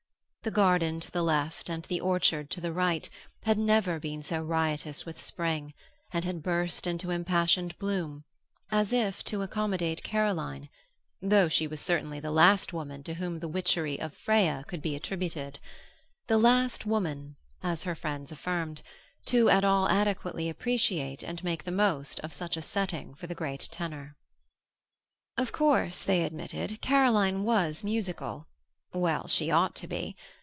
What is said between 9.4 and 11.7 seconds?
accommodate Caroline, though she